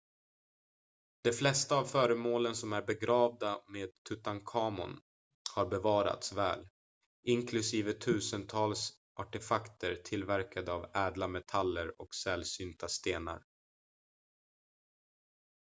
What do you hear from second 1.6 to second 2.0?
av